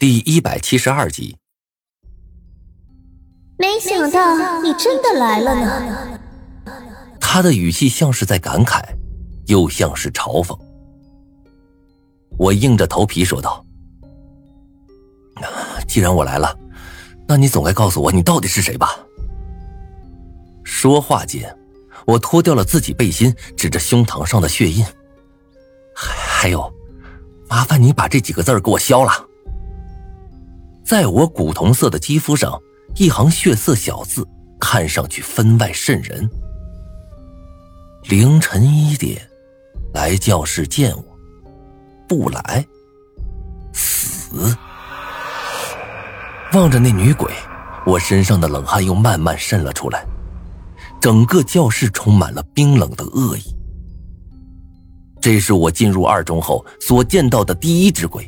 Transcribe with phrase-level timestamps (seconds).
[0.00, 1.36] 第一百七十二集。
[3.58, 6.20] 没想到你真的来了呢。
[7.18, 8.80] 他的语气像是在感慨，
[9.46, 10.56] 又像是嘲讽。
[12.38, 13.66] 我硬着头皮说道
[15.88, 16.56] ：“既然我来了，
[17.26, 18.96] 那你总该告诉我你到底是谁吧？”
[20.62, 21.52] 说话间，
[22.06, 24.86] 我脱掉了自己背心，指着胸膛上的血印，
[25.92, 26.72] 还还有，
[27.48, 29.27] 麻烦你把这几个字给我消了。
[30.88, 32.58] 在我古铜色的肌肤上，
[32.96, 34.26] 一行血色小字，
[34.58, 36.26] 看上去分外瘆人。
[38.04, 39.20] 凌晨一点，
[39.92, 41.04] 来教室见我，
[42.08, 42.66] 不来，
[43.74, 44.56] 死。
[46.54, 47.30] 望着那女鬼，
[47.84, 50.06] 我身上的冷汗又慢慢渗了出来，
[51.02, 53.54] 整个教室充满了冰冷的恶意。
[55.20, 58.26] 这是我进入二中后所见到的第一只鬼。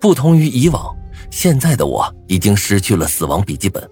[0.00, 0.96] 不同于以往。
[1.30, 3.88] 现在的我已经失去了死亡笔记本，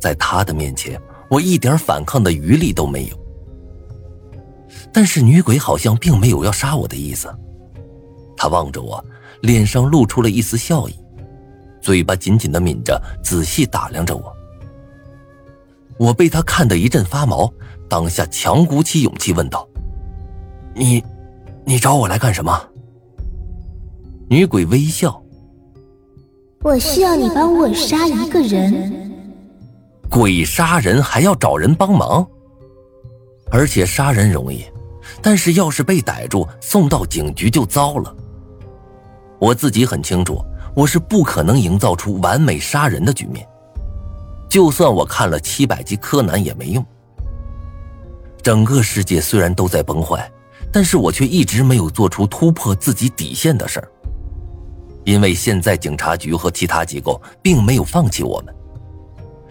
[0.00, 3.18] 在他的面前，我一点反抗的余力都没有。
[4.92, 7.32] 但是女鬼好像并没有要杀我的意思，
[8.36, 9.02] 她望着我，
[9.40, 10.94] 脸上露出了一丝笑意，
[11.80, 14.36] 嘴巴紧紧的抿着，仔细打量着我。
[15.98, 17.50] 我被她看得一阵发毛，
[17.88, 19.66] 当下强鼓起勇气问道
[20.74, 21.02] ：“你，
[21.64, 22.68] 你找我来干什么？”
[24.28, 25.21] 女鬼微笑。
[26.62, 29.10] 我需要你帮我杀一个人。
[30.08, 32.24] 鬼杀人还要找人帮忙，
[33.50, 34.64] 而且杀人容易，
[35.20, 38.14] 但是要是被逮住送到警局就糟了。
[39.40, 40.40] 我自己很清楚，
[40.76, 43.44] 我是不可能营造出完美杀人的局面，
[44.48, 46.84] 就算我看了七百集柯南也没用。
[48.40, 50.30] 整个世界虽然都在崩坏，
[50.72, 53.88] 但是我却一直没有做出突破自己底线的事儿。
[55.04, 58.54] 因为现在警察局和其他机构并没有放弃我们，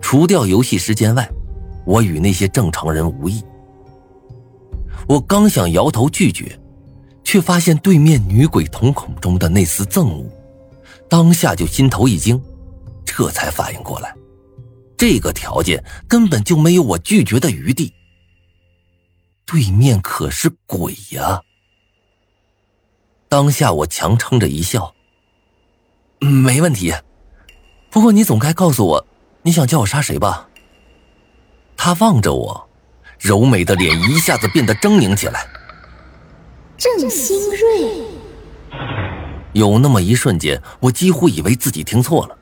[0.00, 1.28] 除掉游戏时间外，
[1.84, 3.42] 我与那些正常人无异。
[5.08, 6.58] 我刚想摇头拒绝，
[7.24, 10.24] 却发现对面女鬼瞳孔中的那丝憎恶，
[11.08, 12.40] 当下就心头一惊，
[13.04, 14.14] 这才反应过来，
[14.96, 17.92] 这个条件根本就没有我拒绝的余地。
[19.44, 21.42] 对面可是鬼呀！
[23.28, 24.94] 当下我强撑着一笑。
[26.22, 26.94] 没问题，
[27.90, 29.06] 不过你总该告诉我，
[29.42, 30.48] 你想叫我杀谁吧？
[31.76, 32.68] 他望着我，
[33.18, 35.44] 柔美的脸一下子变得狰狞起来。
[36.76, 38.06] 郑新瑞，
[39.52, 42.38] 有那么一瞬间，我几乎以为自己听错了。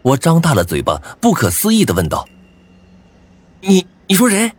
[0.00, 2.26] 我张大了嘴巴，不可思议的问道
[3.60, 4.50] ：“你你说谁？”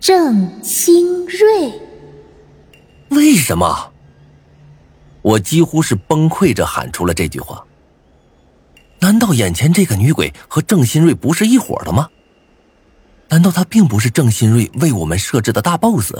[0.00, 1.72] 郑新瑞，
[3.10, 3.89] 为什么？
[5.22, 7.64] 我几乎是崩溃着喊出了这句话。
[9.00, 12.08] 难道眼前这个女鬼和郑新瑞不是一伙的吗？
[13.28, 16.12] 难道她并不是郑新瑞为我们设置的大 boss？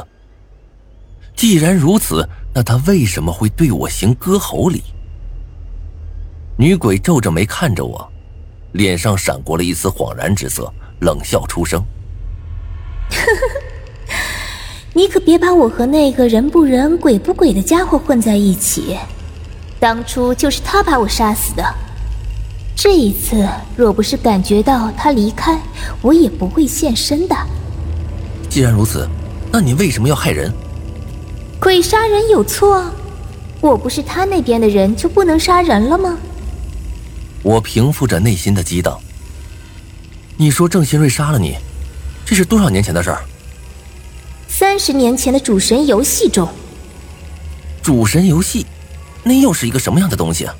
[1.34, 4.82] 既然如此，那她为什么会对我行割喉礼？
[6.56, 8.12] 女鬼皱着眉看着我，
[8.72, 11.82] 脸上闪过了一丝恍然之色，冷笑出声
[13.10, 13.62] ：“呵呵。”
[15.00, 18.98] 你可别把我和那个人不人鬼不鬼的家伙混在一起。
[19.78, 21.64] 当初就是他把我杀死的。
[22.76, 25.58] 这一次若不是感觉到他离开，
[26.02, 27.34] 我也不会现身的。
[28.50, 29.08] 既然如此，
[29.50, 30.52] 那你为什么要害人？
[31.58, 32.84] 鬼杀人有错？
[33.62, 36.18] 我不是他那边的人，就不能杀人了吗？
[37.42, 39.00] 我平复着内心的激荡。
[40.36, 41.56] 你说郑新瑞杀了你，
[42.26, 43.24] 这是多少年前的事儿？
[44.70, 46.48] 三十年前的主神游戏中，
[47.82, 48.64] 主神游戏，
[49.25, 50.54] 那又是一个什么样的东西啊？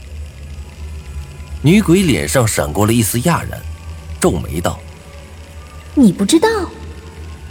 [1.62, 3.62] 女鬼脸上闪过了一丝讶然，
[4.20, 4.81] 皱眉道
[5.94, 6.49] ：“你不知道？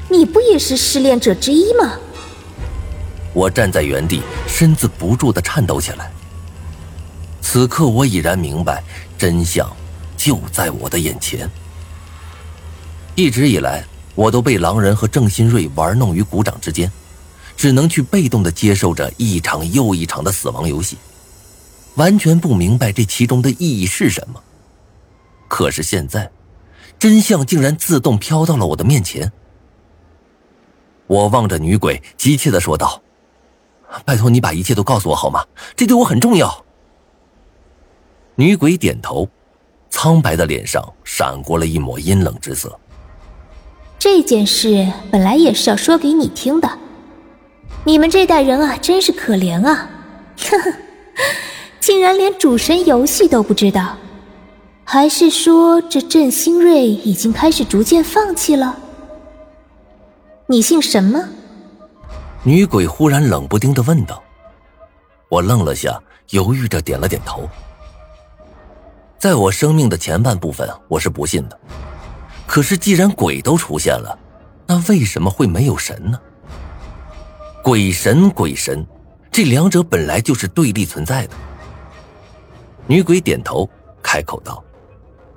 [0.09, 1.94] 你不也是失恋者之一吗？”
[3.31, 6.12] 我站在原地，身子不住的颤抖起来。
[7.40, 8.83] 此刻我已然明白，
[9.18, 9.66] 真相
[10.18, 11.50] 就在我的眼前。
[13.16, 13.81] 一直以来。
[14.19, 16.92] 我都被狼人和郑新瑞玩弄于股掌之间，
[17.56, 20.98] 只能去被动的接受着一场又一场的死亡游戏，
[21.95, 24.44] 完全不明白这其中的意义是什么。
[25.48, 26.30] 可是现在，
[27.00, 29.31] 真相竟然自动飘到了我的面前。
[31.07, 33.01] 我望着女鬼，急切的说道
[34.04, 35.45] ：“拜托你把一切都告诉我好吗？
[35.77, 36.66] 这对我很重要。”
[38.36, 39.30] 女鬼点头，
[39.89, 42.77] 苍白的脸上闪过了一抹阴冷之色。
[44.00, 46.69] 这件事本来也是要说给你听的，
[47.84, 49.90] 你们这代人啊，真是可怜啊！
[50.40, 50.74] 呵呵，
[51.81, 53.98] 竟然连主神游戏都不知道，
[54.86, 58.78] 还是说这郑新瑞已经开始逐渐放弃了？
[60.48, 61.22] 你姓什么？
[62.44, 64.24] 女鬼忽然冷不丁的问道。
[65.28, 67.48] 我愣了下，犹豫着点了点头。
[69.18, 71.60] 在我生命的前半部分，我是不信的。
[72.50, 74.18] 可是既然鬼都出现了，
[74.66, 76.19] 那为什么会没有神呢？
[77.63, 78.84] 鬼神鬼神，
[79.31, 81.36] 这两者本来就是对立存在的。
[82.88, 83.69] 女鬼点头，
[84.01, 84.63] 开口道：“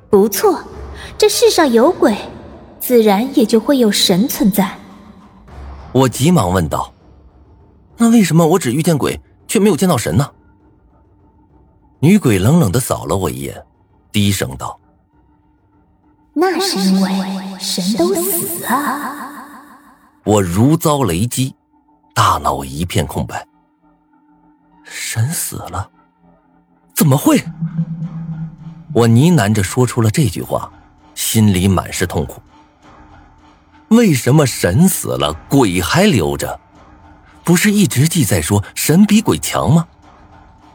[0.08, 0.58] 不错，
[1.18, 2.16] 这世上有鬼，
[2.80, 4.74] 自然也就会有神存在。”
[5.92, 6.94] 我急忙问道
[7.98, 10.30] ：“那为什么我只遇见鬼，却没有见到神呢？”
[12.00, 13.62] 女鬼冷冷的扫了我一眼，
[14.10, 14.80] 低声道
[16.34, 19.18] ：“那是因为神都死了。”
[20.24, 21.54] 我如遭雷击，
[22.14, 23.46] 大脑一片空白。
[24.84, 25.90] 神死了？
[26.94, 27.42] 怎么会？
[28.94, 30.70] 我呢喃着说出了这句话，
[31.14, 32.40] 心里满是痛苦。
[33.88, 36.60] 为什么神死了，鬼还留着？
[37.42, 39.88] 不是一直记载说神比鬼强吗？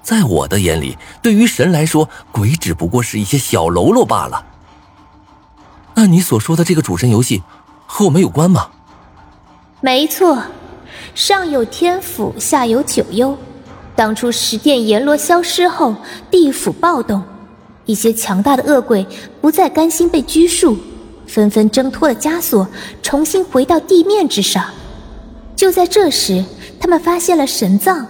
[0.03, 4.45] 在我的眼里，对于神来说，鬼只不过是一些小喽啰罢了。
[5.99, 7.41] 那你所说的这个主神游戏，
[7.87, 8.69] 和我们有关吗？
[9.81, 10.43] 没错，
[11.15, 13.35] 上有天府，下有九幽。
[13.95, 15.95] 当初十殿阎罗消失后，
[16.29, 17.23] 地府暴动，
[17.87, 19.07] 一些强大的恶鬼
[19.41, 20.77] 不再甘心被拘束。
[21.25, 22.67] 纷纷挣脱了枷锁，
[23.01, 24.63] 重新回到地面之上。
[25.55, 26.45] 就在这时，
[26.79, 28.05] 他们发现了神藏，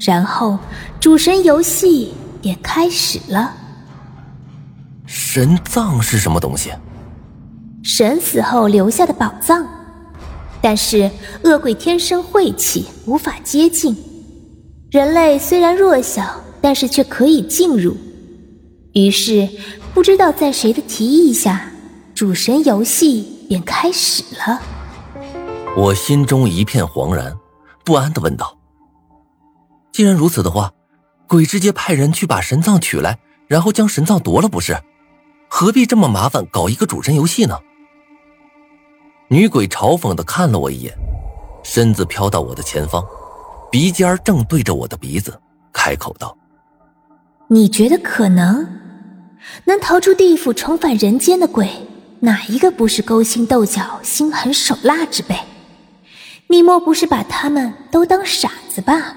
[0.00, 0.58] 然后
[0.98, 2.12] 主神游戏
[2.42, 3.54] 也开始了。
[5.06, 6.70] 神藏是什么东西？
[7.90, 9.66] 神死后留下的宝藏，
[10.60, 11.10] 但是
[11.42, 13.96] 恶鬼天生晦气，无法接近。
[14.90, 17.96] 人类虽然弱小，但是却可以进入。
[18.92, 19.48] 于是，
[19.94, 21.72] 不知道在谁的提议下。
[22.14, 24.60] 主神游戏便开始了，
[25.74, 27.34] 我心中一片惶然，
[27.86, 28.58] 不安的问道
[29.92, 30.72] ：“既然如此的话，
[31.26, 34.76] 鬼直接派人去把神藏取来，然后将神藏夺了，不是？
[35.48, 37.56] 何必这么麻烦搞一个主神游戏呢？”
[39.30, 40.94] 女鬼嘲讽的看了我一眼，
[41.62, 43.04] 身子飘到我的前方，
[43.70, 45.38] 鼻尖正对着我的鼻子，
[45.70, 46.34] 开口道
[47.48, 48.66] ：“你觉得可能
[49.66, 51.68] 能逃出地府，重返人间的鬼？”
[52.20, 55.38] 哪一个不是勾心斗角、心狠手辣之辈？
[56.48, 59.14] 你莫不是把他们都当傻子吧？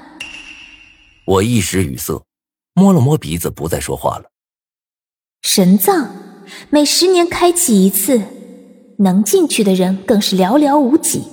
[1.25, 2.21] 我一时语塞，
[2.73, 4.25] 摸了摸鼻子，不再说话了。
[5.41, 6.11] 神藏
[6.69, 8.21] 每十年开启一次，
[9.01, 11.23] 能进去的人更是寥寥无几。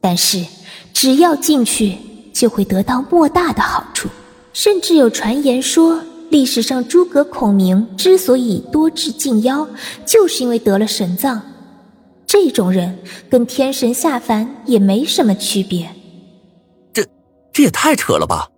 [0.00, 0.44] 但是
[0.92, 1.96] 只要进去，
[2.32, 4.08] 就会得到莫大的好处，
[4.52, 6.00] 甚至有传言说。
[6.30, 9.66] 历史上，诸葛孔明之所以多智近妖，
[10.06, 11.42] 就是因为得了神藏。
[12.24, 12.96] 这种人
[13.28, 15.90] 跟天神下凡也没什么区别。
[16.92, 17.04] 这
[17.52, 18.48] 这也太扯了吧！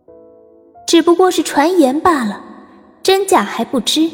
[0.86, 2.44] 只不过是传言罢了，
[3.02, 4.10] 真假还不知。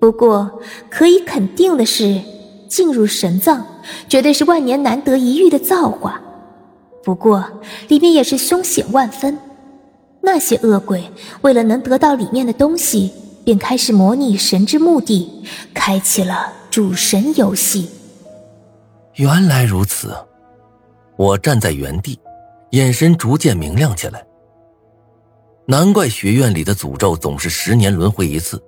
[0.00, 0.50] 不过
[0.88, 2.18] 可以肯定的是，
[2.68, 3.64] 进入神藏
[4.08, 6.20] 绝对是万年难得一遇的造化。
[7.04, 7.44] 不过
[7.88, 9.38] 里面也是凶险万分。
[10.22, 11.08] 那些恶鬼
[11.42, 13.12] 为了能得到里面的东西，
[13.44, 17.88] 便开始模拟神之目的，开启了主神游戏。
[19.14, 20.12] 原来如此，
[21.16, 22.18] 我站在原地，
[22.70, 24.26] 眼神逐渐明亮起来。
[25.64, 28.60] 难怪学院里的诅咒总是十年轮回一次，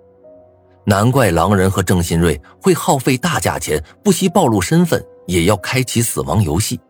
[0.88, 6.80] 难怪狼人和郑新瑞会耗费大价钱，不惜暴露身份，也要开启死亡游戏。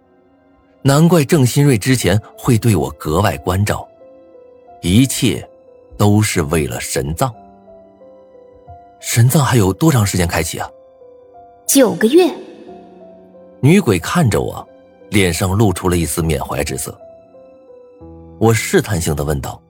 [0.83, 3.85] 难怪郑新瑞之前会对我格外关照。
[4.83, 5.45] 一切，
[5.97, 7.35] 都是为了神藏。
[9.00, 10.71] 神藏还有多长时间开启啊？
[11.67, 12.33] 九个月。
[13.59, 14.64] 女鬼看着我，
[15.11, 16.97] 脸上露出了一丝缅怀之色。
[18.38, 19.61] 我试探性的问道：“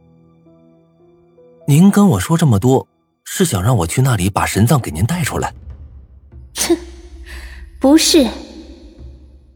[1.66, 2.86] 您跟我说这么多，
[3.30, 5.52] 是想让我去那里把神藏给您带出来？”
[6.56, 6.76] 哼，
[7.78, 8.26] 不是。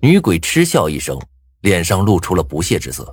[0.01, 1.19] 女鬼嗤笑一声，
[1.63, 3.13] 脸上露出了不屑之色。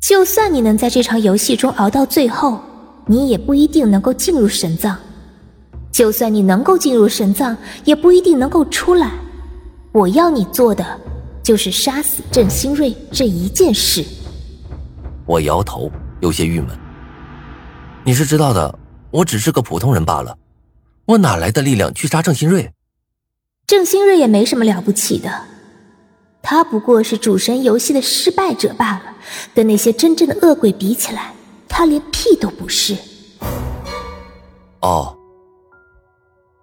[0.00, 2.60] 就算你能在这场游戏中熬到最后，
[3.06, 4.96] 你也不一定能够进入神藏。
[5.92, 9.12] 就算你能够进入神藏，也不一定能够出来。
[9.92, 10.84] 我要你做的，
[11.42, 14.04] 就是杀死郑新瑞这一件事。
[15.24, 15.90] 我摇头，
[16.20, 16.68] 有些郁闷。
[18.04, 18.78] 你是知道的，
[19.16, 20.36] 我只是个普通人罢了，
[21.06, 22.70] 我哪来的力量去杀郑新瑞？
[23.66, 25.44] 郑新瑞也没什么了不起的。
[26.42, 29.16] 他不过是主神游戏的失败者罢了，
[29.54, 31.32] 跟那些真正的恶鬼比起来，
[31.66, 32.94] 他连屁都不是。
[34.80, 35.16] 哦，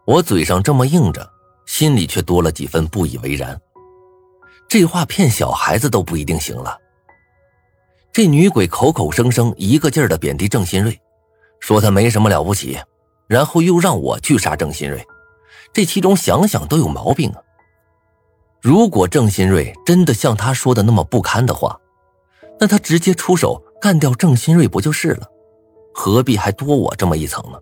[0.06, 1.28] 我嘴上这么硬着，
[1.66, 3.60] 心里却多了几分不以为然。
[4.70, 6.78] 这话骗小孩子都不一定行了。
[8.12, 10.98] 这女鬼口口声声一个劲儿的贬低郑新瑞，
[11.64, 12.78] 说他没什么了不起，
[13.26, 15.02] 然后又让我去杀郑新瑞，
[15.72, 17.40] 这其中想想都有毛病啊。
[18.62, 21.80] 如果郑新瑞真的像他说的那么不堪的话，
[22.60, 25.26] 那他直接出手干掉郑新瑞不就是了？
[25.94, 27.58] 何必还多我这么一层呢？